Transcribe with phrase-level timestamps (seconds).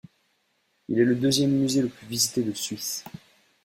[0.87, 3.03] Il est le deuxième musée le plus visité de Suisse.